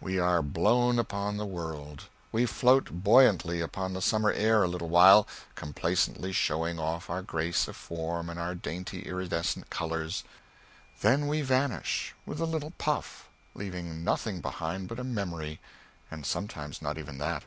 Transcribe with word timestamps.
We 0.00 0.18
are 0.18 0.40
blown 0.40 0.98
upon 0.98 1.36
the 1.36 1.44
world; 1.44 2.04
we 2.32 2.46
float 2.46 2.88
buoyantly 2.90 3.60
upon 3.60 3.92
the 3.92 4.00
summer 4.00 4.32
air 4.32 4.62
a 4.62 4.66
little 4.66 4.88
while, 4.88 5.28
complacently 5.56 6.32
showing 6.32 6.78
off 6.78 7.10
our 7.10 7.20
grace 7.20 7.68
of 7.68 7.76
form 7.76 8.30
and 8.30 8.38
our 8.40 8.54
dainty 8.54 9.02
iridescent 9.02 9.68
colors; 9.68 10.24
then 11.02 11.28
we 11.28 11.42
vanish 11.42 12.14
with 12.24 12.40
a 12.40 12.46
little 12.46 12.70
puff, 12.78 13.28
leaving 13.54 14.02
nothing 14.02 14.40
behind 14.40 14.88
but 14.88 14.98
a 14.98 15.04
memory 15.04 15.60
and 16.10 16.24
sometimes 16.24 16.80
not 16.80 16.96
even 16.96 17.18
that. 17.18 17.44